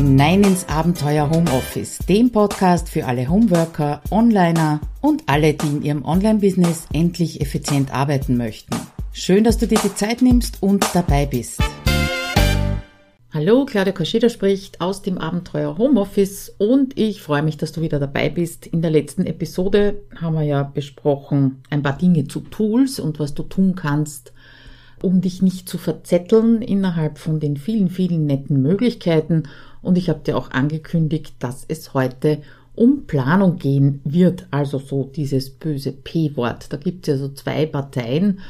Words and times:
hinein 0.00 0.42
ins 0.44 0.66
Abenteuer 0.66 1.28
Homeoffice, 1.28 1.98
dem 2.08 2.32
Podcast 2.32 2.88
für 2.88 3.04
alle 3.04 3.28
Homeworker, 3.28 4.00
Onliner 4.10 4.80
und 5.02 5.24
alle, 5.26 5.52
die 5.52 5.66
in 5.66 5.82
ihrem 5.82 6.04
Online-Business 6.06 6.86
endlich 6.94 7.42
effizient 7.42 7.92
arbeiten 7.92 8.38
möchten. 8.38 8.74
Schön, 9.12 9.44
dass 9.44 9.58
du 9.58 9.66
dir 9.66 9.78
die 9.78 9.94
Zeit 9.94 10.22
nimmst 10.22 10.62
und 10.62 10.86
dabei 10.94 11.26
bist. 11.26 11.60
Hallo, 13.34 13.66
Claudia 13.66 13.92
Kascheda 13.92 14.30
spricht 14.30 14.80
aus 14.80 15.02
dem 15.02 15.18
Abenteuer 15.18 15.76
Homeoffice 15.76 16.48
und 16.56 16.98
ich 16.98 17.20
freue 17.20 17.42
mich, 17.42 17.58
dass 17.58 17.72
du 17.72 17.82
wieder 17.82 17.98
dabei 17.98 18.30
bist. 18.30 18.66
In 18.66 18.80
der 18.80 18.90
letzten 18.90 19.26
Episode 19.26 20.00
haben 20.18 20.34
wir 20.34 20.44
ja 20.44 20.62
besprochen 20.62 21.62
ein 21.68 21.82
paar 21.82 21.98
Dinge 21.98 22.26
zu 22.26 22.40
Tools 22.40 23.00
und 23.00 23.18
was 23.18 23.34
du 23.34 23.42
tun 23.42 23.74
kannst, 23.74 24.32
um 25.02 25.20
dich 25.20 25.42
nicht 25.42 25.68
zu 25.68 25.76
verzetteln 25.76 26.62
innerhalb 26.62 27.18
von 27.18 27.38
den 27.38 27.58
vielen, 27.58 27.90
vielen 27.90 28.24
netten 28.24 28.62
Möglichkeiten 28.62 29.42
und 29.82 29.98
ich 29.98 30.08
habe 30.08 30.20
dir 30.20 30.36
auch 30.36 30.50
angekündigt, 30.50 31.34
dass 31.38 31.64
es 31.68 31.94
heute 31.94 32.42
um 32.74 33.06
Planung 33.06 33.56
gehen 33.56 34.00
wird, 34.04 34.46
also 34.50 34.78
so 34.78 35.04
dieses 35.04 35.50
böse 35.50 35.92
P-Wort. 35.92 36.72
Da 36.72 36.76
gibt 36.76 37.06
es 37.06 37.12
ja 37.12 37.18
so 37.18 37.32
zwei 37.32 37.66
Parteien. 37.66 38.40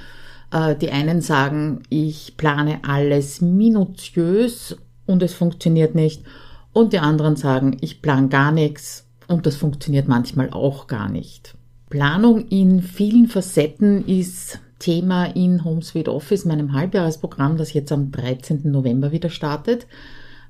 Äh, 0.52 0.76
die 0.76 0.90
einen 0.90 1.20
sagen, 1.20 1.82
ich 1.88 2.36
plane 2.36 2.80
alles 2.86 3.40
minutiös 3.40 4.76
und 5.06 5.22
es 5.22 5.34
funktioniert 5.34 5.94
nicht. 5.94 6.22
Und 6.72 6.92
die 6.92 6.98
anderen 6.98 7.36
sagen, 7.36 7.76
ich 7.80 8.02
plane 8.02 8.28
gar 8.28 8.52
nichts 8.52 9.06
und 9.26 9.46
das 9.46 9.56
funktioniert 9.56 10.06
manchmal 10.06 10.50
auch 10.50 10.86
gar 10.86 11.08
nicht. 11.08 11.54
Planung 11.88 12.46
in 12.48 12.82
vielen 12.82 13.26
Facetten 13.26 14.06
ist 14.06 14.60
Thema 14.78 15.24
in 15.24 15.64
Home 15.64 15.82
Sweet 15.82 16.08
Office, 16.08 16.44
meinem 16.44 16.72
Halbjahresprogramm, 16.72 17.56
das 17.56 17.72
jetzt 17.72 17.90
am 17.90 18.12
13. 18.12 18.70
November 18.70 19.10
wieder 19.10 19.28
startet 19.28 19.86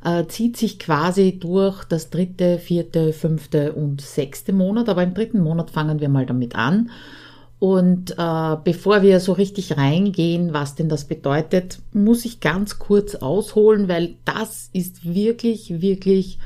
äh, 0.05 0.27
zieht 0.27 0.57
sich 0.57 0.79
quasi 0.79 1.39
durch 1.39 1.85
das 1.85 2.11
dritte, 2.11 2.59
vierte, 2.59 3.13
fünfte 3.13 3.73
und 3.73 4.01
sechste 4.01 4.53
Monat. 4.53 4.89
Aber 4.89 5.03
im 5.03 5.15
dritten 5.15 5.43
Monat 5.43 5.71
fangen 5.71 6.01
wir 6.01 6.09
mal 6.09 6.27
damit 6.27 6.55
an. 6.57 6.91
Und 7.59 8.13
äh, 8.13 8.57
bevor 8.65 9.03
wir 9.03 9.21
so 9.21 9.33
richtig 9.33 9.77
reingehen, 9.77 10.55
was 10.55 10.77
denn 10.77 10.89
das 10.89 11.05
bedeutet, 11.05 11.79
muss 11.93 12.25
ich 12.25 12.41
ganz 12.41 12.79
kurz 12.79 13.17
ausholen, 13.17 13.87
weil 13.87 14.15
das 14.25 14.71
ist 14.73 15.05
wirklich, 15.05 15.83
wirklich 15.83 16.39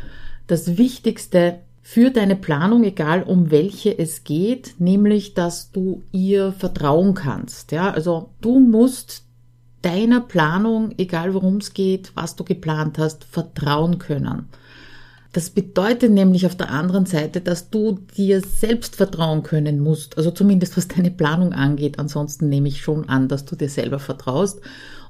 das 0.48 0.76
Wichtigste 0.76 1.60
für 1.82 2.10
deine 2.10 2.34
Planung, 2.34 2.82
egal 2.82 3.22
um 3.22 3.50
welche 3.50 3.96
es 3.96 4.24
geht, 4.24 4.74
nämlich, 4.78 5.34
dass 5.34 5.70
du 5.70 6.02
ihr 6.10 6.52
vertrauen 6.52 7.14
kannst. 7.14 7.70
Ja, 7.72 7.90
also 7.90 8.30
du 8.40 8.58
musst 8.58 9.23
deiner 9.84 10.20
Planung, 10.20 10.94
egal 10.98 11.34
worum 11.34 11.58
es 11.58 11.74
geht, 11.74 12.12
was 12.14 12.36
du 12.36 12.44
geplant 12.44 12.98
hast, 12.98 13.24
vertrauen 13.24 13.98
können. 13.98 14.48
Das 15.34 15.50
bedeutet 15.50 16.12
nämlich 16.12 16.46
auf 16.46 16.56
der 16.56 16.70
anderen 16.70 17.06
Seite, 17.06 17.40
dass 17.40 17.68
du 17.68 17.98
dir 18.16 18.40
selbst 18.40 18.94
vertrauen 18.94 19.42
können 19.42 19.80
musst, 19.80 20.16
also 20.16 20.30
zumindest 20.30 20.76
was 20.76 20.86
deine 20.86 21.10
Planung 21.10 21.52
angeht. 21.52 21.98
Ansonsten 21.98 22.48
nehme 22.48 22.68
ich 22.68 22.82
schon 22.82 23.08
an, 23.08 23.26
dass 23.26 23.44
du 23.44 23.56
dir 23.56 23.68
selber 23.68 23.98
vertraust. 23.98 24.60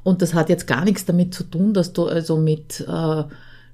Und 0.02 0.22
das 0.22 0.32
hat 0.32 0.48
jetzt 0.48 0.66
gar 0.66 0.84
nichts 0.84 1.04
damit 1.04 1.34
zu 1.34 1.44
tun, 1.44 1.74
dass 1.74 1.92
du 1.92 2.06
also 2.06 2.38
mit 2.38 2.80
äh, 2.88 3.24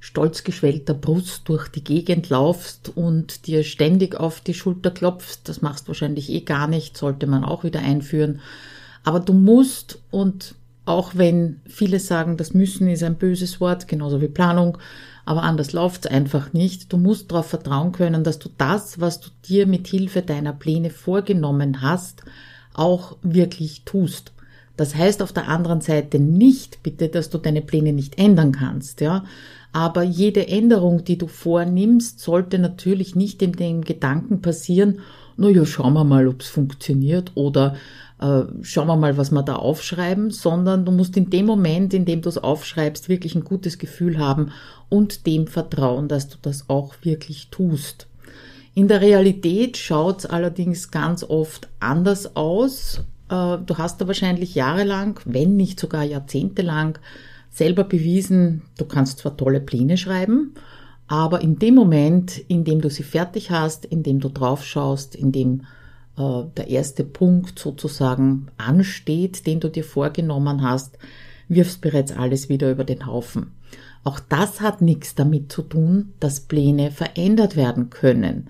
stolz 0.00 0.42
geschwellter 0.42 0.94
Brust 0.94 1.42
durch 1.48 1.68
die 1.68 1.84
Gegend 1.84 2.30
laufst 2.30 2.90
und 2.96 3.46
dir 3.46 3.62
ständig 3.62 4.16
auf 4.16 4.40
die 4.40 4.54
Schulter 4.54 4.90
klopfst. 4.90 5.42
Das 5.44 5.62
machst 5.62 5.84
du 5.84 5.88
wahrscheinlich 5.88 6.30
eh 6.30 6.40
gar 6.40 6.66
nicht, 6.66 6.96
sollte 6.96 7.28
man 7.28 7.44
auch 7.44 7.62
wieder 7.62 7.80
einführen. 7.80 8.40
Aber 9.04 9.20
du 9.20 9.34
musst 9.34 10.00
und 10.10 10.56
auch 10.84 11.12
wenn 11.14 11.60
viele 11.66 12.00
sagen, 12.00 12.36
das 12.36 12.54
müssen 12.54 12.88
ist 12.88 13.02
ein 13.02 13.16
böses 13.16 13.60
Wort, 13.60 13.88
genauso 13.88 14.20
wie 14.20 14.28
Planung, 14.28 14.78
aber 15.24 15.42
anders 15.42 15.72
läuft's 15.72 16.06
einfach 16.06 16.52
nicht. 16.52 16.92
Du 16.92 16.96
musst 16.96 17.30
darauf 17.30 17.46
vertrauen 17.46 17.92
können, 17.92 18.24
dass 18.24 18.38
du 18.38 18.48
das, 18.58 19.00
was 19.00 19.20
du 19.20 19.28
dir 19.48 19.66
mit 19.66 19.86
Hilfe 19.86 20.22
deiner 20.22 20.52
Pläne 20.52 20.90
vorgenommen 20.90 21.82
hast, 21.82 22.22
auch 22.74 23.16
wirklich 23.22 23.82
tust. 23.84 24.32
Das 24.76 24.94
heißt 24.94 25.22
auf 25.22 25.32
der 25.32 25.48
anderen 25.48 25.82
Seite 25.82 26.18
nicht, 26.18 26.82
bitte, 26.82 27.08
dass 27.08 27.28
du 27.28 27.38
deine 27.38 27.60
Pläne 27.60 27.92
nicht 27.92 28.18
ändern 28.18 28.52
kannst, 28.52 29.00
ja. 29.00 29.24
Aber 29.72 30.02
jede 30.02 30.48
Änderung, 30.48 31.04
die 31.04 31.18
du 31.18 31.28
vornimmst, 31.28 32.18
sollte 32.18 32.58
natürlich 32.58 33.14
nicht 33.14 33.40
in 33.42 33.52
dem 33.52 33.82
Gedanken 33.82 34.40
passieren, 34.40 35.00
na 35.36 35.48
ja, 35.48 35.64
schauen 35.64 35.92
wir 35.92 36.04
mal, 36.04 36.26
ob's 36.26 36.48
funktioniert 36.48 37.32
oder 37.34 37.76
äh, 38.20 38.42
schauen 38.62 38.86
wir 38.86 38.96
mal, 38.96 39.16
was 39.16 39.30
wir 39.30 39.42
da 39.42 39.56
aufschreiben, 39.56 40.30
sondern 40.30 40.84
du 40.84 40.92
musst 40.92 41.16
in 41.16 41.30
dem 41.30 41.46
Moment, 41.46 41.94
in 41.94 42.04
dem 42.04 42.20
du 42.20 42.28
es 42.28 42.38
aufschreibst, 42.38 43.08
wirklich 43.08 43.34
ein 43.34 43.44
gutes 43.44 43.78
Gefühl 43.78 44.18
haben 44.18 44.52
und 44.88 45.26
dem 45.26 45.46
vertrauen, 45.46 46.06
dass 46.06 46.28
du 46.28 46.36
das 46.42 46.68
auch 46.68 46.94
wirklich 47.02 47.48
tust. 47.50 48.08
In 48.74 48.88
der 48.88 49.00
Realität 49.00 49.76
schaut 49.76 50.20
es 50.20 50.26
allerdings 50.26 50.90
ganz 50.90 51.24
oft 51.24 51.68
anders 51.80 52.36
aus. 52.36 53.04
Äh, 53.30 53.58
du 53.58 53.78
hast 53.78 54.00
da 54.00 54.06
wahrscheinlich 54.06 54.54
jahrelang, 54.54 55.18
wenn 55.24 55.56
nicht 55.56 55.80
sogar 55.80 56.04
jahrzehntelang, 56.04 56.98
selber 57.50 57.84
bewiesen, 57.84 58.62
du 58.78 58.84
kannst 58.84 59.18
zwar 59.18 59.36
tolle 59.36 59.60
Pläne 59.60 59.96
schreiben, 59.96 60.54
aber 61.08 61.40
in 61.40 61.58
dem 61.58 61.74
Moment, 61.74 62.38
in 62.48 62.64
dem 62.64 62.80
du 62.80 62.90
sie 62.90 63.02
fertig 63.02 63.50
hast, 63.50 63.84
in 63.84 64.04
dem 64.04 64.20
du 64.20 64.28
drauf 64.28 64.64
schaust, 64.64 65.16
in 65.16 65.32
dem 65.32 65.62
der 66.56 66.68
erste 66.68 67.04
Punkt 67.04 67.58
sozusagen 67.58 68.48
ansteht, 68.56 69.46
den 69.46 69.60
du 69.60 69.68
dir 69.68 69.84
vorgenommen 69.84 70.62
hast, 70.62 70.98
wirfst 71.48 71.80
bereits 71.80 72.12
alles 72.12 72.48
wieder 72.48 72.70
über 72.70 72.84
den 72.84 73.06
Haufen. 73.06 73.52
Auch 74.04 74.20
das 74.20 74.60
hat 74.60 74.80
nichts 74.80 75.14
damit 75.14 75.52
zu 75.52 75.62
tun, 75.62 76.14
dass 76.20 76.40
Pläne 76.40 76.90
verändert 76.90 77.56
werden 77.56 77.90
können. 77.90 78.48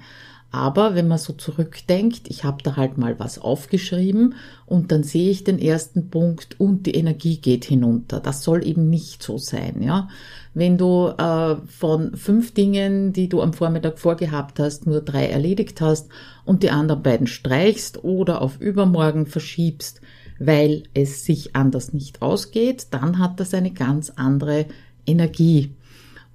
Aber 0.53 0.97
wenn 0.97 1.07
man 1.07 1.19
so 1.19 1.33
zurückdenkt, 1.33 2.29
ich 2.29 2.43
habe 2.43 2.63
da 2.65 2.75
halt 2.75 2.99
mal 2.99 3.21
was 3.21 3.39
aufgeschrieben 3.39 4.35
und 4.67 4.91
dann 4.91 5.05
sehe 5.05 5.31
ich 5.31 5.45
den 5.45 5.61
ersten 5.61 6.11
Punkt 6.11 6.59
und 6.59 6.87
die 6.87 6.95
Energie 6.97 7.37
geht 7.37 7.65
hinunter. 7.65 8.19
Das 8.19 8.43
soll 8.43 8.67
eben 8.67 8.91
nicht 8.91 9.23
so 9.23 9.39
sein, 9.39 9.81
ja. 9.81 10.09
Wenn 10.53 10.77
du 10.77 11.15
äh, 11.17 11.57
von 11.69 12.17
fünf 12.17 12.53
Dingen, 12.53 13.13
die 13.13 13.29
du 13.29 13.41
am 13.41 13.53
Vormittag 13.53 14.01
vorgehabt 14.01 14.59
hast, 14.59 14.87
nur 14.87 15.01
drei 15.01 15.27
erledigt 15.27 15.81
hast 15.81 16.09
und 16.45 16.65
die 16.65 16.71
anderen 16.71 17.05
beiden 17.05 17.29
streichst 17.29 18.03
oder 18.03 18.43
auf 18.43 18.61
übermorgen 18.61 19.27
verschiebst, 19.27 20.01
weil 20.41 20.83
es 20.95 21.25
sich 21.25 21.55
anders 21.55 21.93
nicht 21.93 22.23
ausgeht, 22.23 22.89
dann 22.91 23.21
hat 23.21 23.39
das 23.39 23.55
eine 23.55 23.71
ganz 23.71 24.11
andere 24.17 24.67
Energie. 25.07 25.77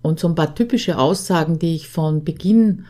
Und 0.01 0.21
so 0.21 0.29
ein 0.29 0.35
paar 0.35 0.55
typische 0.55 0.97
Aussagen, 0.97 1.59
die 1.59 1.75
ich 1.75 1.89
von 1.89 2.23
Beginn 2.23 2.85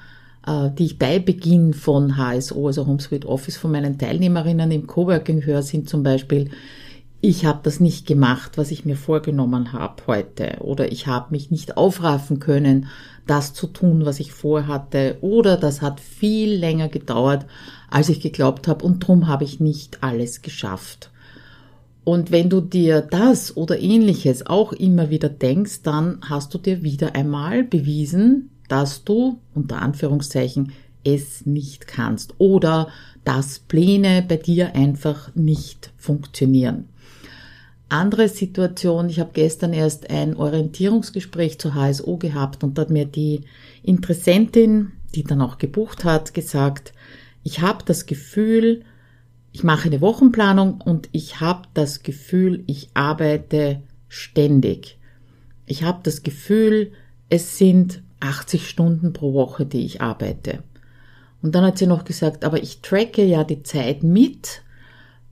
die 0.48 0.86
ich 0.86 1.00
bei 1.00 1.20
Beginn 1.20 1.74
von 1.74 2.18
HSO, 2.18 2.68
also 2.68 2.86
Home 2.86 3.00
Sweet 3.00 3.26
Office, 3.26 3.58
von 3.58 3.72
meinen 3.72 3.98
Teilnehmerinnen 3.98 4.70
im 4.72 4.86
Coworking 4.86 5.44
höre, 5.44 5.64
sind 5.64 5.90
zum 5.90 6.04
Beispiel, 6.04 6.52
ich 7.22 7.46
habe 7.46 7.62
das 7.64 7.80
nicht 7.80 8.06
gemacht, 8.06 8.52
was 8.56 8.70
ich 8.70 8.86
mir 8.86 8.98
vorgenommen 8.98 9.74
habe 9.74 10.04
heute, 10.06 10.58
oder 10.60 10.92
ich 10.92 11.08
habe 11.08 11.32
mich 11.32 11.50
nicht 11.50 11.78
aufraffen 11.78 12.40
können, 12.40 12.88
das 13.26 13.56
zu 13.56 13.66
tun, 13.66 14.06
was 14.06 14.20
ich 14.20 14.32
vorhatte, 14.32 15.18
oder 15.22 15.58
das 15.58 15.82
hat 15.82 16.00
viel 16.00 16.54
länger 16.54 16.90
gedauert, 16.90 17.48
als 17.90 18.10
ich 18.10 18.20
geglaubt 18.20 18.68
habe, 18.68 18.86
und 18.86 19.00
drum 19.00 19.28
habe 19.28 19.44
ich 19.44 19.60
nicht 19.60 20.04
alles 20.04 20.44
geschafft. 20.44 21.10
Und 22.04 22.30
wenn 22.30 22.52
du 22.52 22.62
dir 22.62 23.02
das 23.02 23.58
oder 23.58 23.80
ähnliches 23.80 24.46
auch 24.46 24.74
immer 24.74 25.10
wieder 25.10 25.30
denkst, 25.30 25.82
dann 25.82 26.20
hast 26.22 26.54
du 26.54 26.60
dir 26.60 26.84
wieder 26.84 27.16
einmal 27.16 27.64
bewiesen, 27.64 28.52
dass 28.68 29.04
du 29.04 29.40
unter 29.54 29.82
Anführungszeichen 29.82 30.72
es 31.04 31.46
nicht 31.46 31.88
kannst 31.88 32.34
oder 32.40 32.90
dass 33.24 33.60
Pläne 33.60 34.24
bei 34.28 34.38
dir 34.38 34.76
einfach 34.76 35.34
nicht 35.36 35.92
funktionieren. 35.98 36.90
Andere 37.90 38.28
Situation, 38.30 39.10
ich 39.10 39.20
habe 39.20 39.30
gestern 39.34 39.72
erst 39.72 40.10
ein 40.10 40.36
Orientierungsgespräch 40.36 41.60
zur 41.60 41.76
HSO 41.76 42.18
gehabt 42.18 42.64
und 42.64 42.78
da 42.78 42.82
hat 42.82 42.90
mir 42.90 43.06
die 43.06 43.42
Interessentin, 43.84 44.94
die 45.14 45.24
dann 45.24 45.42
auch 45.42 45.60
gebucht 45.60 46.04
hat, 46.04 46.34
gesagt, 46.34 46.94
ich 47.44 47.62
habe 47.62 47.86
das 47.86 48.08
Gefühl, 48.08 48.82
ich 49.52 49.64
mache 49.64 49.88
eine 49.88 50.02
Wochenplanung 50.02 50.82
und 50.82 51.10
ich 51.12 51.40
habe 51.40 51.68
das 51.76 52.02
Gefühl, 52.02 52.64
ich 52.66 52.90
arbeite 52.96 53.84
ständig. 54.10 54.98
Ich 55.68 55.84
habe 55.84 56.00
das 56.04 56.24
Gefühl, 56.24 56.92
es 57.30 57.58
sind 57.58 58.02
80 58.20 58.68
Stunden 58.68 59.14
pro 59.14 59.34
Woche, 59.34 59.66
die 59.66 59.86
ich 59.86 60.02
arbeite. 60.02 60.64
Und 61.42 61.54
dann 61.54 61.64
hat 61.64 61.78
sie 61.78 61.88
noch 61.88 62.06
gesagt, 62.06 62.44
aber 62.44 62.62
ich 62.62 62.82
tracke 62.82 63.24
ja 63.24 63.44
die 63.44 63.64
Zeit 63.64 64.04
mit, 64.04 64.62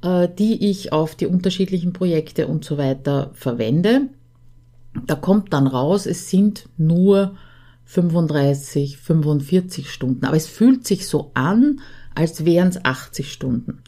äh, 0.03 0.27
die 0.27 0.69
ich 0.69 0.91
auf 0.91 1.15
die 1.15 1.25
unterschiedlichen 1.25 1.93
Projekte 1.93 2.47
und 2.47 2.63
so 2.63 2.77
weiter 2.77 3.31
verwende. 3.33 4.09
Da 5.07 5.15
kommt 5.15 5.53
dann 5.53 5.65
raus, 5.65 6.05
es 6.05 6.29
sind 6.29 6.69
nur 6.77 7.35
35, 7.85 8.97
45 8.97 9.89
Stunden. 9.89 10.25
Aber 10.25 10.37
es 10.37 10.47
fühlt 10.47 10.85
sich 10.85 11.07
so 11.07 11.31
an, 11.33 11.79
als 12.15 12.45
wären 12.45 12.69
es 12.69 12.83
80 12.83 13.31
Stunden. 13.31 13.81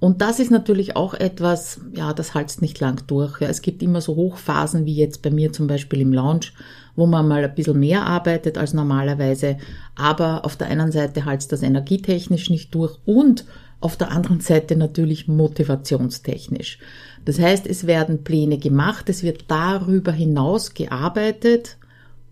Und 0.00 0.20
das 0.20 0.38
ist 0.38 0.50
natürlich 0.50 0.94
auch 0.94 1.14
etwas, 1.14 1.80
ja, 1.92 2.12
das 2.12 2.34
halt's 2.34 2.60
nicht 2.60 2.78
lang 2.78 3.02
durch. 3.08 3.40
Ja, 3.40 3.48
es 3.48 3.62
gibt 3.62 3.82
immer 3.82 4.00
so 4.00 4.14
Hochphasen 4.14 4.86
wie 4.86 4.94
jetzt 4.94 5.22
bei 5.22 5.30
mir 5.30 5.52
zum 5.52 5.66
Beispiel 5.66 6.00
im 6.00 6.12
Lounge, 6.12 6.52
wo 6.94 7.06
man 7.06 7.26
mal 7.26 7.44
ein 7.44 7.54
bisschen 7.54 7.80
mehr 7.80 8.06
arbeitet 8.06 8.58
als 8.58 8.74
normalerweise. 8.74 9.58
Aber 9.96 10.44
auf 10.44 10.56
der 10.56 10.68
einen 10.68 10.92
Seite 10.92 11.24
halt's 11.24 11.48
das 11.48 11.62
energietechnisch 11.62 12.48
nicht 12.48 12.72
durch 12.74 12.96
und 13.06 13.44
auf 13.80 13.96
der 13.96 14.10
anderen 14.10 14.40
Seite 14.40 14.76
natürlich 14.76 15.28
motivationstechnisch. 15.28 16.78
Das 17.24 17.38
heißt, 17.38 17.66
es 17.66 17.86
werden 17.86 18.24
Pläne 18.24 18.58
gemacht, 18.58 19.08
es 19.08 19.22
wird 19.22 19.44
darüber 19.48 20.12
hinaus 20.12 20.74
gearbeitet 20.74 21.76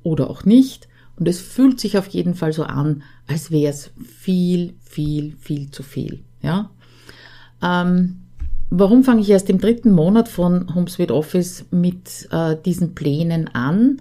oder 0.02 0.30
auch 0.30 0.44
nicht. 0.44 0.88
Und 1.18 1.28
es 1.28 1.40
fühlt 1.40 1.80
sich 1.80 1.98
auf 1.98 2.08
jeden 2.08 2.34
Fall 2.34 2.52
so 2.52 2.64
an, 2.64 3.02
als 3.26 3.50
wäre 3.50 3.70
es 3.70 3.90
viel, 4.04 4.74
viel, 4.82 5.36
viel 5.40 5.70
zu 5.70 5.82
viel. 5.82 6.24
Ja, 6.42 6.70
ähm, 7.62 8.22
warum 8.70 9.04
fange 9.04 9.20
ich 9.20 9.30
erst 9.30 9.50
im 9.50 9.60
dritten 9.60 9.92
Monat 9.92 10.28
von 10.28 10.74
HomeSuite 10.74 11.14
Office 11.14 11.64
mit 11.70 12.28
äh, 12.30 12.56
diesen 12.64 12.94
Plänen 12.94 13.48
an? 13.48 14.00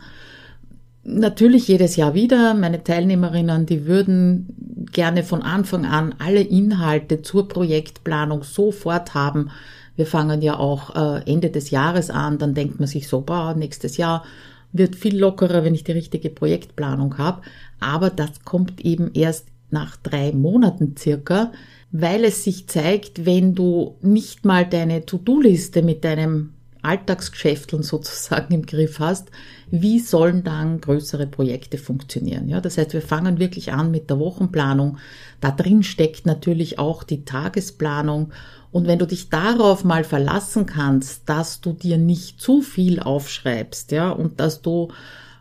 Natürlich 1.04 1.68
jedes 1.68 1.96
Jahr 1.96 2.16
wieder. 2.16 2.56
Meine 2.56 2.84
Teilnehmerinnen, 2.84 3.66
die 3.68 3.86
würden 3.86 4.88
gerne 4.92 5.24
von 5.24 5.44
Anfang 5.44 5.86
an 5.86 6.16
alle 6.18 6.42
Inhalte 6.42 7.22
zur 7.22 7.48
Projektplanung 7.48 8.44
sofort 8.44 9.14
haben. 9.14 9.52
Wir 9.96 10.08
fangen 10.08 10.42
ja 10.42 10.58
auch 10.58 10.96
äh, 10.96 11.32
Ende 11.32 11.52
des 11.52 11.70
Jahres 11.70 12.10
an, 12.10 12.38
dann 12.38 12.54
denkt 12.54 12.80
man 12.80 12.88
sich 12.88 13.08
so, 13.08 13.22
boah, 13.22 13.54
nächstes 13.56 13.98
Jahr 13.98 14.26
wird 14.74 14.96
viel 14.96 15.18
lockerer, 15.18 15.64
wenn 15.64 15.76
ich 15.76 15.86
die 15.86 15.94
richtige 15.94 16.30
Projektplanung 16.30 17.18
habe. 17.18 17.42
Aber 17.80 18.10
das 18.10 18.44
kommt 18.44 18.82
eben 18.82 19.12
erst 19.14 19.48
nach 19.70 19.96
drei 19.98 20.32
Monaten 20.32 20.96
circa, 20.98 21.52
weil 21.92 22.26
es 22.26 22.44
sich 22.44 22.68
zeigt, 22.68 23.26
wenn 23.26 23.56
du 23.56 23.98
nicht 24.02 24.46
mal 24.46 24.66
deine 24.66 25.06
To-Do-Liste 25.06 25.82
mit 25.82 26.04
deinem 26.04 26.56
Alltagsgeschäfteln 26.86 27.84
sozusagen 27.84 28.54
im 28.54 28.66
Griff 28.66 29.00
hast, 29.00 29.30
wie 29.72 30.00
sollen 30.00 30.44
dann 30.44 30.80
größere 30.80 31.28
Projekte 31.28 31.78
funktionieren? 31.78 32.48
Ja, 32.48 32.62
das 32.62 32.78
heißt, 32.78 32.94
wir 32.94 33.02
fangen 33.02 33.40
wirklich 33.40 33.74
an 33.74 33.92
mit 33.92 34.10
der 34.10 34.20
Wochenplanung. 34.20 35.00
Da 35.42 35.52
drin 35.52 35.84
steckt 35.84 36.26
natürlich 36.26 36.80
auch 36.80 37.04
die 37.04 37.26
Tagesplanung. 37.26 38.32
Und 38.72 38.88
wenn 38.88 39.00
du 39.00 39.08
dich 39.08 39.30
darauf 39.30 39.84
mal 39.84 40.04
verlassen 40.04 40.66
kannst, 40.66 41.28
dass 41.30 41.62
du 41.62 41.74
dir 41.74 41.98
nicht 41.98 42.40
zu 42.40 42.62
viel 42.62 43.00
aufschreibst, 43.00 43.92
ja, 43.92 44.10
und 44.10 44.40
dass 44.40 44.62
du, 44.62 44.90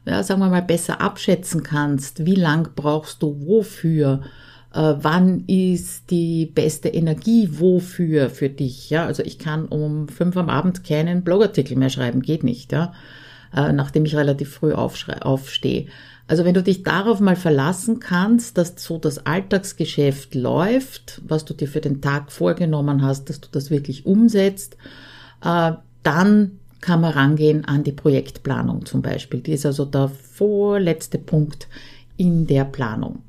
ja, 0.07 0.23
sagen 0.23 0.41
wir 0.41 0.49
mal, 0.49 0.63
besser 0.63 1.01
abschätzen 1.01 1.63
kannst, 1.63 2.25
wie 2.25 2.37
lang 2.37 2.71
brauchst 2.75 3.23
du 3.23 3.45
wofür, 3.47 4.23
wann 4.81 5.45
ist 5.47 6.11
die 6.11 6.47
beste 6.47 6.89
Energie 6.89 7.49
wofür 7.53 8.29
für 8.29 8.49
dich. 8.49 8.91
Ja, 8.91 9.07
also 9.07 9.23
ich 9.23 9.39
kann 9.39 9.67
um 9.67 10.09
fünf 10.09 10.37
am 10.37 10.51
Abend 10.51 10.85
keinen 10.85 11.23
Blogartikel 11.23 11.77
mehr 11.77 11.91
schreiben, 11.91 12.23
geht 12.23 12.43
nicht, 12.43 12.73
ja, 12.73 12.93
äh, 13.55 13.73
nachdem 13.73 14.05
ich 14.05 14.17
relativ 14.17 14.53
früh 14.53 14.73
aufstehe. 14.73 15.87
Also 16.27 16.45
wenn 16.45 16.55
du 16.55 16.63
dich 16.63 16.83
darauf 16.83 17.21
mal 17.21 17.37
verlassen 17.37 18.01
kannst, 18.01 18.57
dass 18.59 18.75
so 18.77 18.99
das 18.99 19.27
Alltagsgeschäft 19.27 20.35
läuft, 20.35 21.21
was 21.27 21.45
du 21.45 21.55
dir 21.55 21.69
für 21.69 21.81
den 21.81 22.01
Tag 22.01 22.33
vorgenommen 22.33 23.03
hast, 23.03 23.29
dass 23.29 23.41
du 23.41 23.49
das 23.53 23.71
wirklich 23.71 24.07
umsetzt, 24.07 24.77
äh, 25.45 25.73
dann 26.03 26.59
kann 26.81 27.01
man 27.01 27.13
rangehen 27.13 27.65
an 27.65 27.85
die 27.85 27.93
Projektplanung 27.93 28.85
zum 28.87 29.03
Beispiel. 29.03 29.41
Die 29.41 29.53
ist 29.53 29.67
also 29.67 29.85
der 29.85 30.09
vorletzte 30.09 31.19
Punkt 31.19 31.69
in 32.17 32.47
der 32.47 32.65
Planung. 32.65 33.23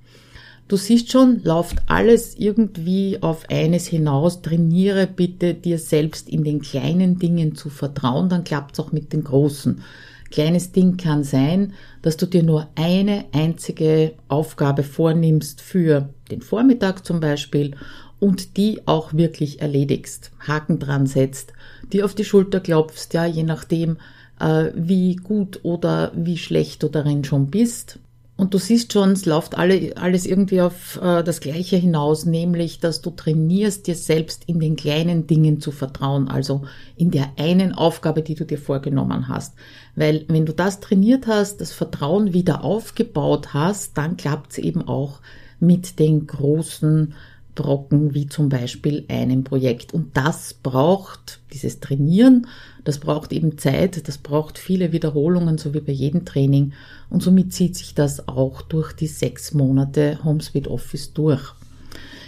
Du 0.67 0.77
siehst 0.77 1.11
schon, 1.11 1.43
läuft 1.43 1.77
alles 1.85 2.35
irgendwie 2.39 3.19
auf 3.21 3.47
eines 3.49 3.85
hinaus. 3.85 4.41
Trainiere 4.41 5.05
bitte 5.05 5.53
dir 5.53 5.77
selbst 5.77 6.27
in 6.27 6.43
den 6.43 6.59
kleinen 6.59 7.19
Dingen 7.19 7.53
zu 7.53 7.69
vertrauen, 7.69 8.29
dann 8.29 8.43
klappt 8.43 8.73
es 8.73 8.79
auch 8.79 8.91
mit 8.91 9.13
den 9.13 9.23
großen. 9.23 9.83
Kleines 10.31 10.71
Ding 10.71 10.97
kann 10.97 11.23
sein, 11.23 11.73
dass 12.01 12.17
du 12.17 12.25
dir 12.25 12.41
nur 12.41 12.67
eine 12.73 13.25
einzige 13.31 14.13
Aufgabe 14.27 14.81
vornimmst 14.81 15.61
für 15.61 16.09
den 16.31 16.41
Vormittag 16.41 17.05
zum 17.05 17.19
Beispiel 17.19 17.75
und 18.19 18.57
die 18.57 18.87
auch 18.87 19.13
wirklich 19.13 19.61
erledigst, 19.61 20.31
Haken 20.39 20.79
dran 20.79 21.05
setzt, 21.05 21.53
die 21.93 22.01
auf 22.01 22.15
die 22.15 22.25
Schulter 22.25 22.59
klopfst, 22.59 23.13
ja, 23.13 23.25
je 23.27 23.43
nachdem, 23.43 23.97
äh, 24.39 24.71
wie 24.73 25.15
gut 25.15 25.59
oder 25.61 26.11
wie 26.15 26.39
schlecht 26.39 26.81
du 26.81 26.89
darin 26.89 27.23
schon 27.23 27.51
bist. 27.51 27.99
Und 28.37 28.53
du 28.53 28.57
siehst 28.57 28.91
schon, 28.91 29.11
es 29.11 29.25
läuft 29.25 29.57
alle, 29.57 29.95
alles 29.95 30.25
irgendwie 30.25 30.59
auf 30.61 30.99
äh, 31.01 31.23
das 31.23 31.39
Gleiche 31.39 31.77
hinaus, 31.77 32.25
nämlich, 32.25 32.79
dass 32.79 33.01
du 33.01 33.11
trainierst, 33.11 33.87
dir 33.87 33.95
selbst 33.95 34.43
in 34.45 34.59
den 34.59 34.75
kleinen 34.75 35.25
Dingen 35.25 35.61
zu 35.61 35.71
vertrauen, 35.71 36.27
also 36.27 36.63
in 36.97 37.11
der 37.11 37.29
einen 37.37 37.73
Aufgabe, 37.73 38.23
die 38.23 38.35
du 38.35 38.45
dir 38.45 38.57
vorgenommen 38.57 39.29
hast. 39.29 39.53
Weil 39.95 40.25
wenn 40.27 40.45
du 40.45 40.53
das 40.53 40.81
trainiert 40.81 41.27
hast, 41.27 41.61
das 41.61 41.71
Vertrauen 41.71 42.33
wieder 42.33 42.65
aufgebaut 42.65 43.53
hast, 43.53 43.97
dann 43.97 44.17
klappt 44.17 44.51
es 44.51 44.57
eben 44.57 44.85
auch 44.85 45.21
mit 45.61 45.99
den 45.99 46.27
großen 46.27 47.13
Brocken, 47.55 48.13
wie 48.13 48.27
zum 48.27 48.49
Beispiel 48.49 49.05
einem 49.07 49.43
Projekt. 49.43 49.93
Und 49.93 50.15
das 50.15 50.53
braucht, 50.53 51.39
dieses 51.53 51.79
Trainieren, 51.79 52.47
das 52.83 52.99
braucht 52.99 53.33
eben 53.33 53.57
Zeit, 53.57 54.07
das 54.07 54.17
braucht 54.17 54.59
viele 54.59 54.91
Wiederholungen, 54.91 55.57
so 55.57 55.73
wie 55.73 55.79
bei 55.79 55.93
jedem 55.93 56.25
Training. 56.25 56.73
Und 57.09 57.23
somit 57.23 57.53
zieht 57.53 57.75
sich 57.75 57.95
das 57.95 58.27
auch 58.27 58.61
durch 58.61 58.93
die 58.93 59.07
sechs 59.07 59.53
Monate 59.53 60.19
HomeSuite 60.23 60.69
Office 60.69 61.13
durch. 61.13 61.53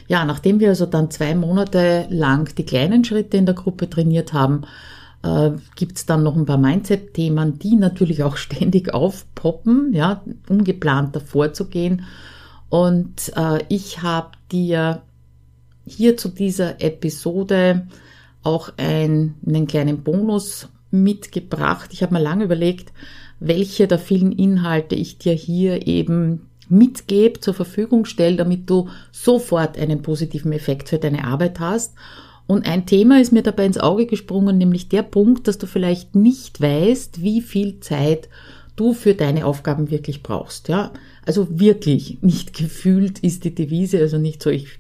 Ja, 0.08 0.24
nachdem 0.26 0.60
wir 0.60 0.70
also 0.70 0.86
dann 0.86 1.12
zwei 1.12 1.36
Monate 1.36 2.08
lang 2.10 2.56
die 2.56 2.66
kleinen 2.66 3.04
Schritte 3.04 3.38
in 3.38 3.46
der 3.46 3.56
Gruppe 3.56 3.90
trainiert 3.90 4.32
haben, 4.32 4.62
äh, 5.24 5.52
gibt 5.76 5.98
es 5.98 6.06
dann 6.06 6.24
noch 6.24 6.36
ein 6.36 6.46
paar 6.46 6.58
Mindset-Themen, 6.58 7.60
die 7.60 7.76
natürlich 7.76 8.24
auch 8.24 8.38
ständig 8.38 8.94
aufpoppen, 8.94 9.94
ja, 9.94 10.24
ungeplant 10.50 11.16
davor 11.16 11.54
zu 11.54 11.68
gehen. 11.68 12.04
Und 12.70 13.32
äh, 13.36 13.64
ich 13.70 14.02
habe 14.02 14.32
dir 14.52 15.02
hier 15.88 16.18
zu 16.18 16.30
dieser 16.30 16.82
Episode 16.82 17.88
auch 18.44 18.72
ein, 18.78 19.36
einen 19.46 19.68
kleinen 19.68 20.04
Bonus 20.04 20.70
mitgebracht. 20.92 21.90
Ich 21.94 22.02
habe 22.04 22.14
mir 22.14 22.22
lange 22.22 22.46
überlegt, 22.46 22.92
welche 23.40 23.88
der 23.88 24.00
vielen 24.00 24.32
Inhalte 24.32 24.96
ich 24.96 25.18
dir 25.18 25.34
hier 25.34 25.86
eben 25.88 26.48
mitgebe, 26.70 27.40
zur 27.40 27.54
Verfügung 27.54 28.06
stelle, 28.06 28.38
damit 28.38 28.70
du 28.70 28.90
sofort 29.12 29.78
einen 29.78 30.02
positiven 30.02 30.52
Effekt 30.52 30.90
für 30.90 30.98
deine 30.98 31.24
Arbeit 31.24 31.60
hast. 31.60 31.94
Und 32.46 32.66
ein 32.66 32.86
Thema 32.86 33.20
ist 33.20 33.34
mir 33.34 33.44
dabei 33.44 33.66
ins 33.66 33.78
Auge 33.78 34.06
gesprungen, 34.06 34.58
nämlich 34.58 34.88
der 34.90 35.04
Punkt, 35.04 35.48
dass 35.48 35.58
du 35.58 35.68
vielleicht 35.68 36.16
nicht 36.16 36.62
weißt, 36.62 37.22
wie 37.22 37.42
viel 37.42 37.80
Zeit 37.82 38.30
du 38.78 38.94
für 38.94 39.16
deine 39.16 39.46
Aufgaben 39.46 39.92
wirklich 39.92 40.24
brauchst. 40.24 40.70
Ja, 40.70 40.92
also 41.26 41.60
wirklich 41.60 42.20
nicht 42.22 42.54
gefühlt 42.54 43.20
ist 43.20 43.44
die 43.44 43.54
Devise, 43.54 44.00
also 44.00 44.18
nicht 44.18 44.42
so, 44.42 44.50
ich 44.50 44.77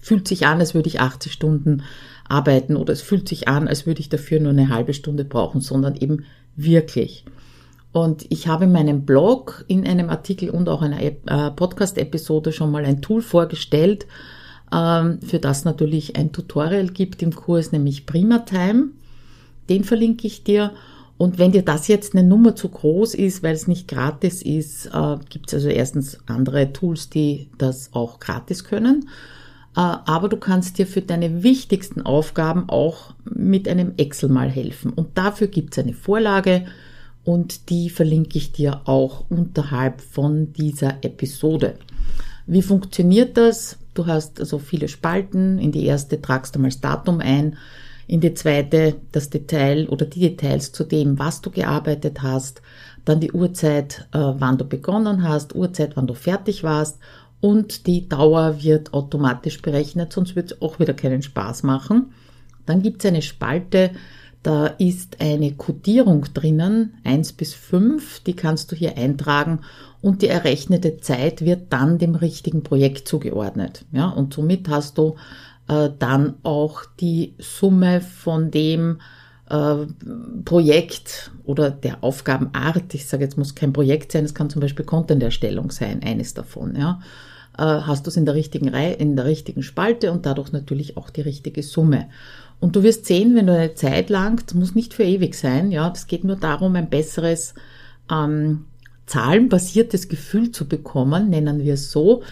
fühlt 0.00 0.28
sich 0.28 0.46
an, 0.46 0.60
als 0.60 0.74
würde 0.74 0.88
ich 0.88 1.00
80 1.00 1.32
Stunden 1.32 1.82
arbeiten 2.28 2.76
oder 2.76 2.92
es 2.92 3.02
fühlt 3.02 3.28
sich 3.28 3.48
an, 3.48 3.68
als 3.68 3.86
würde 3.86 4.00
ich 4.00 4.08
dafür 4.08 4.40
nur 4.40 4.52
eine 4.52 4.68
halbe 4.68 4.94
Stunde 4.94 5.24
brauchen, 5.24 5.60
sondern 5.60 5.96
eben 5.96 6.24
wirklich. 6.56 7.24
Und 7.92 8.26
ich 8.28 8.48
habe 8.48 8.64
in 8.64 8.72
meinem 8.72 9.06
Blog 9.06 9.64
in 9.66 9.86
einem 9.86 10.10
Artikel 10.10 10.50
und 10.50 10.68
auch 10.68 10.82
einer 10.82 11.00
äh, 11.02 11.12
Podcast-Episode 11.50 12.52
schon 12.52 12.70
mal 12.70 12.84
ein 12.84 13.00
Tool 13.00 13.22
vorgestellt, 13.22 14.06
ähm, 14.72 15.20
für 15.22 15.38
das 15.38 15.64
natürlich 15.64 16.16
ein 16.16 16.32
Tutorial 16.32 16.88
gibt 16.88 17.22
im 17.22 17.34
Kurs, 17.34 17.72
nämlich 17.72 18.06
PrimaTime. 18.06 18.88
Den 19.68 19.84
verlinke 19.84 20.26
ich 20.26 20.44
dir. 20.44 20.72
Und 21.16 21.38
wenn 21.38 21.52
dir 21.52 21.62
das 21.62 21.88
jetzt 21.88 22.14
eine 22.14 22.26
Nummer 22.26 22.54
zu 22.54 22.68
groß 22.68 23.14
ist, 23.14 23.42
weil 23.42 23.54
es 23.54 23.66
nicht 23.66 23.88
gratis 23.88 24.42
ist, 24.42 24.86
äh, 24.86 25.16
gibt 25.28 25.48
es 25.48 25.54
also 25.54 25.68
erstens 25.68 26.18
andere 26.26 26.72
Tools, 26.72 27.10
die 27.10 27.48
das 27.58 27.90
auch 27.92 28.20
gratis 28.20 28.64
können. 28.64 29.08
Äh, 29.76 29.80
aber 29.80 30.28
du 30.28 30.36
kannst 30.36 30.78
dir 30.78 30.86
für 30.86 31.02
deine 31.02 31.42
wichtigsten 31.42 32.02
Aufgaben 32.02 32.68
auch 32.68 33.14
mit 33.24 33.68
einem 33.68 33.94
Excel 33.96 34.28
mal 34.28 34.50
helfen. 34.50 34.92
Und 34.92 35.16
dafür 35.18 35.48
gibt 35.48 35.74
es 35.76 35.84
eine 35.84 35.94
Vorlage 35.94 36.66
und 37.24 37.68
die 37.68 37.90
verlinke 37.90 38.38
ich 38.38 38.52
dir 38.52 38.82
auch 38.84 39.24
unterhalb 39.28 40.00
von 40.00 40.52
dieser 40.52 41.04
Episode. 41.04 41.74
Wie 42.46 42.62
funktioniert 42.62 43.36
das? 43.36 43.76
Du 43.92 44.06
hast 44.06 44.40
also 44.40 44.58
viele 44.58 44.88
Spalten. 44.88 45.58
In 45.58 45.70
die 45.70 45.84
erste 45.84 46.22
tragst 46.22 46.54
du 46.54 46.58
mal 46.58 46.68
das 46.68 46.80
Datum 46.80 47.20
ein. 47.20 47.58
In 48.06 48.22
die 48.22 48.32
zweite 48.32 48.94
das 49.12 49.28
Detail 49.28 49.86
oder 49.90 50.06
die 50.06 50.20
Details 50.20 50.72
zu 50.72 50.84
dem, 50.84 51.18
was 51.18 51.42
du 51.42 51.50
gearbeitet 51.50 52.22
hast. 52.22 52.62
Dann 53.04 53.20
die 53.20 53.32
Uhrzeit, 53.32 54.08
äh, 54.12 54.18
wann 54.18 54.56
du 54.56 54.64
begonnen 54.64 55.22
hast, 55.22 55.54
Uhrzeit, 55.54 55.96
wann 55.96 56.06
du 56.06 56.14
fertig 56.14 56.64
warst. 56.64 56.98
Und 57.40 57.86
die 57.86 58.08
Dauer 58.08 58.62
wird 58.62 58.94
automatisch 58.94 59.62
berechnet, 59.62 60.12
sonst 60.12 60.34
wird 60.34 60.52
es 60.52 60.62
auch 60.62 60.78
wieder 60.78 60.94
keinen 60.94 61.22
Spaß 61.22 61.62
machen. 61.62 62.12
Dann 62.66 62.82
gibt 62.82 63.04
es 63.04 63.08
eine 63.08 63.22
Spalte, 63.22 63.90
da 64.42 64.66
ist 64.66 65.20
eine 65.20 65.52
Codierung 65.52 66.24
drinnen, 66.32 66.94
eins 67.04 67.32
bis 67.32 67.54
fünf, 67.54 68.20
die 68.20 68.34
kannst 68.34 68.70
du 68.70 68.76
hier 68.76 68.96
eintragen 68.96 69.60
und 70.00 70.22
die 70.22 70.28
errechnete 70.28 70.98
Zeit 70.98 71.44
wird 71.44 71.72
dann 71.72 71.98
dem 71.98 72.14
richtigen 72.14 72.62
Projekt 72.62 73.08
zugeordnet. 73.08 73.84
Ja, 73.92 74.08
und 74.08 74.32
somit 74.32 74.68
hast 74.68 74.98
du 74.98 75.16
äh, 75.68 75.90
dann 75.98 76.34
auch 76.44 76.84
die 77.00 77.34
Summe 77.38 78.00
von 78.00 78.50
dem 78.50 79.00
Projekt 80.44 81.30
oder 81.44 81.70
der 81.70 82.04
Aufgabenart, 82.04 82.92
ich 82.92 83.06
sage 83.06 83.24
jetzt, 83.24 83.38
muss 83.38 83.54
kein 83.54 83.72
Projekt 83.72 84.12
sein, 84.12 84.24
es 84.24 84.34
kann 84.34 84.50
zum 84.50 84.60
Beispiel 84.60 84.84
Content-Erstellung 84.84 85.70
sein, 85.70 86.02
eines 86.02 86.34
davon, 86.34 86.76
ja, 86.76 87.00
äh, 87.56 87.62
hast 87.62 88.06
du 88.06 88.10
es 88.10 88.16
in 88.16 88.26
der 88.26 88.34
richtigen 88.34 88.68
Reihe, 88.68 88.92
in 88.92 89.16
der 89.16 89.24
richtigen 89.24 89.62
Spalte 89.62 90.12
und 90.12 90.26
dadurch 90.26 90.52
natürlich 90.52 90.96
auch 90.96 91.08
die 91.10 91.22
richtige 91.22 91.62
Summe. 91.62 92.08
Und 92.60 92.76
du 92.76 92.82
wirst 92.82 93.06
sehen, 93.06 93.34
wenn 93.36 93.46
du 93.46 93.54
eine 93.54 93.74
Zeit 93.74 94.10
lang, 94.10 94.42
das 94.44 94.54
muss 94.54 94.74
nicht 94.74 94.92
für 94.92 95.04
ewig 95.04 95.34
sein, 95.34 95.70
ja, 95.70 95.90
es 95.94 96.06
geht 96.06 96.24
nur 96.24 96.36
darum, 96.36 96.76
ein 96.76 96.90
besseres 96.90 97.54
ähm, 98.10 98.64
zahlenbasiertes 99.06 100.08
Gefühl 100.08 100.50
zu 100.50 100.68
bekommen, 100.68 101.30
nennen 101.30 101.64
wir 101.64 101.74
es 101.74 101.90
so. 101.90 102.22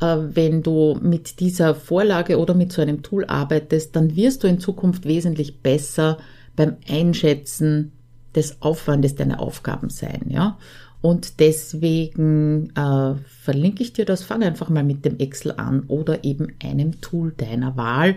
Äh, 0.00 0.16
wenn 0.34 0.62
du 0.62 0.98
mit 1.02 1.40
dieser 1.40 1.74
Vorlage 1.74 2.38
oder 2.38 2.54
mit 2.54 2.72
so 2.72 2.80
einem 2.80 3.02
Tool 3.02 3.24
arbeitest, 3.24 3.96
dann 3.96 4.14
wirst 4.14 4.44
du 4.44 4.48
in 4.48 4.60
Zukunft 4.60 5.04
wesentlich 5.04 5.60
besser 5.60 6.18
beim 6.60 6.76
Einschätzen 6.86 7.92
des 8.34 8.60
Aufwandes 8.60 9.14
deiner 9.14 9.40
Aufgaben 9.40 9.88
sein, 9.88 10.26
ja. 10.28 10.58
Und 11.00 11.40
deswegen 11.40 12.68
äh, 12.76 13.14
verlinke 13.24 13.82
ich 13.82 13.94
dir 13.94 14.04
das. 14.04 14.22
Fang 14.22 14.42
einfach 14.42 14.68
mal 14.68 14.84
mit 14.84 15.06
dem 15.06 15.18
Excel 15.18 15.52
an 15.52 15.84
oder 15.88 16.22
eben 16.22 16.48
einem 16.62 17.00
Tool 17.00 17.32
deiner 17.34 17.78
Wahl 17.78 18.16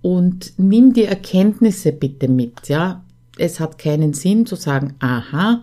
und 0.00 0.54
nimm 0.56 0.94
die 0.94 1.04
Erkenntnisse 1.04 1.92
bitte 1.92 2.28
mit, 2.28 2.70
ja. 2.70 3.04
Es 3.36 3.60
hat 3.60 3.76
keinen 3.76 4.14
Sinn 4.14 4.46
zu 4.46 4.56
sagen, 4.56 4.94
aha, 5.00 5.60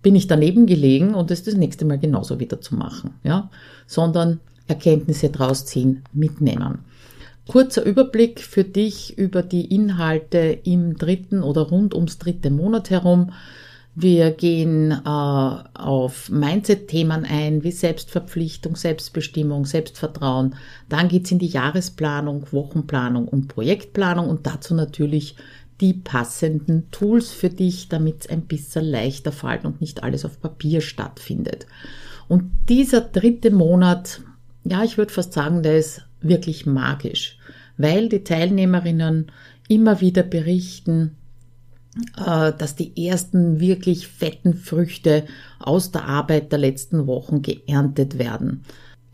bin 0.00 0.14
ich 0.14 0.28
daneben 0.28 0.66
gelegen 0.66 1.12
und 1.12 1.32
es 1.32 1.42
das 1.42 1.54
nächste 1.54 1.86
Mal 1.86 1.98
genauso 1.98 2.38
wieder 2.38 2.60
zu 2.60 2.76
machen, 2.76 3.14
ja, 3.24 3.50
sondern 3.88 4.38
Erkenntnisse 4.68 5.30
draus 5.30 5.66
ziehen, 5.66 6.04
mitnehmen. 6.12 6.84
Kurzer 7.48 7.82
Überblick 7.82 8.40
für 8.40 8.62
dich 8.62 9.16
über 9.16 9.42
die 9.42 9.74
Inhalte 9.74 10.60
im 10.64 10.98
dritten 10.98 11.42
oder 11.42 11.62
rund 11.62 11.94
ums 11.94 12.18
dritte 12.18 12.50
Monat 12.50 12.90
herum. 12.90 13.32
Wir 13.94 14.32
gehen 14.32 14.90
äh, 14.92 14.98
auf 15.06 16.28
Mindset-Themen 16.28 17.24
ein, 17.24 17.64
wie 17.64 17.72
Selbstverpflichtung, 17.72 18.76
Selbstbestimmung, 18.76 19.64
Selbstvertrauen. 19.64 20.56
Dann 20.90 21.08
geht's 21.08 21.30
in 21.30 21.38
die 21.38 21.46
Jahresplanung, 21.46 22.46
Wochenplanung 22.52 23.26
und 23.26 23.48
Projektplanung 23.48 24.28
und 24.28 24.46
dazu 24.46 24.74
natürlich 24.74 25.34
die 25.80 25.94
passenden 25.94 26.90
Tools 26.90 27.30
für 27.30 27.48
dich, 27.48 27.88
damit 27.88 28.20
es 28.20 28.28
ein 28.28 28.42
bisschen 28.42 28.84
leichter 28.84 29.32
fällt 29.32 29.64
und 29.64 29.80
nicht 29.80 30.02
alles 30.02 30.26
auf 30.26 30.38
Papier 30.38 30.82
stattfindet. 30.82 31.66
Und 32.28 32.50
dieser 32.68 33.00
dritte 33.00 33.50
Monat, 33.50 34.20
ja, 34.64 34.84
ich 34.84 34.98
würde 34.98 35.14
fast 35.14 35.32
sagen, 35.32 35.62
der 35.62 35.78
ist 35.78 36.02
wirklich 36.20 36.66
magisch, 36.66 37.38
weil 37.76 38.08
die 38.08 38.24
Teilnehmerinnen 38.24 39.30
immer 39.68 40.00
wieder 40.00 40.22
berichten, 40.22 41.16
äh, 42.16 42.52
dass 42.52 42.76
die 42.76 43.06
ersten 43.06 43.60
wirklich 43.60 44.08
fetten 44.08 44.54
Früchte 44.54 45.24
aus 45.58 45.90
der 45.90 46.04
Arbeit 46.04 46.52
der 46.52 46.58
letzten 46.58 47.06
Wochen 47.06 47.42
geerntet 47.42 48.18
werden. 48.18 48.64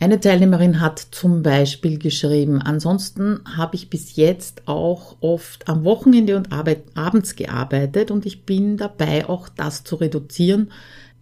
Eine 0.00 0.20
Teilnehmerin 0.20 0.80
hat 0.80 0.99
zum 0.99 1.42
Beispiel 1.42 1.99
geschrieben, 1.99 2.61
ansonsten 2.61 3.40
habe 3.56 3.76
ich 3.76 3.88
bis 3.88 4.16
jetzt 4.16 4.66
auch 4.66 5.16
oft 5.20 5.68
am 5.68 5.84
Wochenende 5.84 6.37
und 6.37 6.49
abends 6.52 7.37
gearbeitet 7.37 8.11
und 8.11 8.26
ich 8.26 8.44
bin 8.44 8.76
dabei, 8.76 9.26
auch 9.28 9.49
das 9.49 9.84
zu 9.84 9.96
reduzieren. 9.96 10.70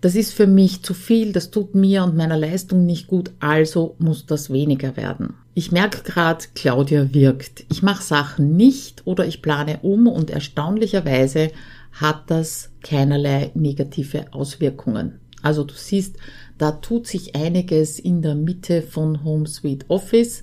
Das 0.02 0.16
ist 0.16 0.34
für 0.34 0.48
mich 0.48 0.82
zu 0.82 0.94
viel, 0.94 1.32
das 1.32 1.52
tut 1.52 1.76
mir 1.76 2.02
und 2.02 2.16
meiner 2.16 2.36
Leistung 2.36 2.84
nicht 2.84 3.06
gut, 3.06 3.30
also 3.38 3.94
muss 4.00 4.26
das 4.26 4.50
weniger 4.50 4.96
werden. 4.96 5.34
Ich 5.54 5.70
merke 5.70 6.02
gerade, 6.02 6.44
Claudia 6.56 7.14
wirkt. 7.14 7.64
Ich 7.70 7.84
mache 7.84 8.02
Sachen 8.02 8.56
nicht 8.56 9.06
oder 9.06 9.24
ich 9.24 9.42
plane 9.42 9.78
um 9.82 10.08
und 10.08 10.30
erstaunlicherweise 10.30 11.52
hat 11.92 12.24
das 12.26 12.70
keinerlei 12.82 13.52
negative 13.54 14.32
Auswirkungen. 14.32 15.20
Also 15.40 15.62
du 15.62 15.74
siehst, 15.74 16.16
da 16.58 16.72
tut 16.72 17.06
sich 17.06 17.36
einiges 17.36 18.00
in 18.00 18.22
der 18.22 18.34
Mitte 18.34 18.82
von 18.82 19.22
Home 19.22 19.46
Sweet 19.46 19.84
Office. 19.88 20.42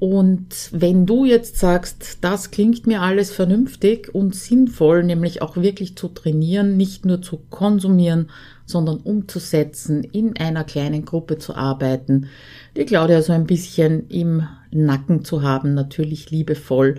Und 0.00 0.70
wenn 0.70 1.06
du 1.06 1.24
jetzt 1.24 1.56
sagst, 1.56 2.18
das 2.20 2.52
klingt 2.52 2.86
mir 2.86 3.02
alles 3.02 3.32
vernünftig 3.32 4.14
und 4.14 4.34
sinnvoll, 4.34 5.02
nämlich 5.02 5.42
auch 5.42 5.56
wirklich 5.56 5.96
zu 5.96 6.06
trainieren, 6.08 6.76
nicht 6.76 7.04
nur 7.04 7.20
zu 7.20 7.40
konsumieren, 7.50 8.30
sondern 8.64 8.98
umzusetzen, 8.98 10.04
in 10.04 10.36
einer 10.36 10.62
kleinen 10.62 11.04
Gruppe 11.04 11.38
zu 11.38 11.56
arbeiten, 11.56 12.28
die 12.76 12.84
Claudia 12.84 13.22
so 13.22 13.32
ein 13.32 13.46
bisschen 13.46 14.08
im 14.08 14.46
Nacken 14.70 15.24
zu 15.24 15.42
haben, 15.42 15.74
natürlich 15.74 16.30
liebevoll, 16.30 16.96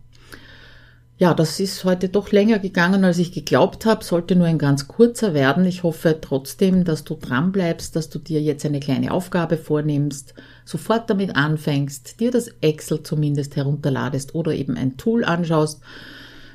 Ja, 1.20 1.34
das 1.34 1.60
ist 1.60 1.84
heute 1.84 2.08
doch 2.08 2.32
länger 2.32 2.58
gegangen, 2.58 3.04
als 3.04 3.18
ich 3.18 3.30
geglaubt 3.30 3.84
habe, 3.84 4.02
sollte 4.02 4.36
nur 4.36 4.46
ein 4.46 4.56
ganz 4.56 4.88
kurzer 4.88 5.34
werden. 5.34 5.66
Ich 5.66 5.82
hoffe 5.82 6.18
trotzdem, 6.18 6.84
dass 6.84 7.04
du 7.04 7.14
dran 7.14 7.52
bleibst, 7.52 7.94
dass 7.94 8.08
du 8.08 8.18
dir 8.18 8.40
jetzt 8.40 8.64
eine 8.64 8.80
kleine 8.80 9.12
Aufgabe 9.12 9.58
vornimmst, 9.58 10.32
sofort 10.64 11.10
damit 11.10 11.36
anfängst, 11.36 12.20
dir 12.20 12.30
das 12.30 12.48
Excel 12.62 13.02
zumindest 13.02 13.54
herunterladest 13.54 14.34
oder 14.34 14.54
eben 14.54 14.78
ein 14.78 14.96
Tool 14.96 15.22
anschaust 15.22 15.82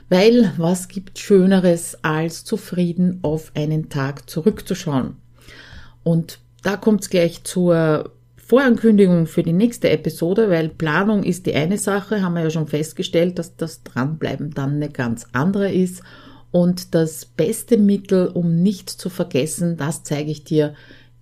weil 0.10 0.54
was 0.58 0.88
gibt 0.88 1.18
Schöneres, 1.20 1.98
als 2.04 2.44
zufrieden 2.44 3.20
auf 3.22 3.52
einen 3.56 3.90
Tag 3.90 4.30
zurückzuschauen? 4.30 5.18
Und 6.04 6.40
da 6.62 6.78
kommt 6.78 7.02
es 7.02 7.10
gleich 7.10 7.44
zur 7.44 8.12
Vorankündigung 8.48 9.26
für 9.26 9.42
die 9.42 9.54
nächste 9.54 9.90
Episode, 9.90 10.52
weil 10.52 10.70
Planung 10.70 11.24
ist 11.24 11.48
die 11.48 11.56
eine 11.56 11.80
Sache, 11.80 12.22
haben 12.22 12.36
wir 12.36 12.44
ja 12.44 12.52
schon 12.52 12.68
festgestellt, 12.68 13.40
dass 13.40 13.56
das 13.56 13.82
Dranbleiben 13.82 14.52
dann 14.52 14.76
eine 14.76 14.90
ganz 14.90 15.26
andere 15.32 15.74
ist. 15.74 16.04
Und 16.52 16.94
das 16.94 17.26
beste 17.26 17.78
Mittel, 17.78 18.28
um 18.28 18.62
nicht 18.62 18.92
zu 18.92 19.10
vergessen, 19.10 19.78
das 19.78 20.04
zeige 20.04 20.30
ich 20.30 20.44
dir 20.44 20.76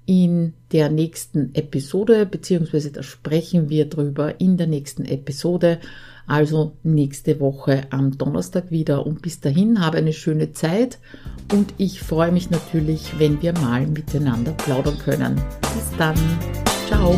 in 0.05 0.53
der 0.71 0.89
nächsten 0.89 1.53
Episode, 1.55 2.25
beziehungsweise 2.25 2.91
da 2.91 3.03
sprechen 3.03 3.69
wir 3.69 3.85
drüber 3.85 4.39
in 4.39 4.57
der 4.57 4.67
nächsten 4.67 5.05
Episode. 5.05 5.79
Also 6.25 6.77
nächste 6.83 7.39
Woche 7.39 7.83
am 7.89 8.17
Donnerstag 8.17 8.71
wieder. 8.71 9.05
Und 9.05 9.21
bis 9.21 9.41
dahin 9.41 9.81
habe 9.81 9.97
eine 9.97 10.13
schöne 10.13 10.53
Zeit 10.53 10.99
und 11.51 11.73
ich 11.77 12.01
freue 12.01 12.31
mich 12.31 12.49
natürlich, 12.49 13.19
wenn 13.19 13.41
wir 13.41 13.53
mal 13.53 13.85
miteinander 13.85 14.53
plaudern 14.53 14.97
können. 14.99 15.35
Bis 15.61 15.97
dann. 15.97 16.15
Ciao. 16.87 17.17